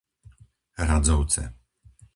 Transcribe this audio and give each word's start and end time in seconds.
Radzovce 0.89 1.43